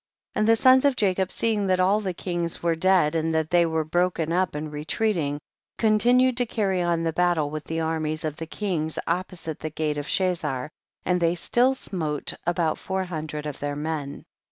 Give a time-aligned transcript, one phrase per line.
[0.33, 0.39] 7.
[0.41, 3.67] And the sons of Jacob seeing that all the kings were dead and that they
[3.67, 5.39] were broken up and retreating,
[5.77, 9.99] continued to carry on the battle with the armies of the kings opposite the gate
[9.99, 10.69] of Chazar,
[11.05, 14.23] and they still smote about four hundred of their men.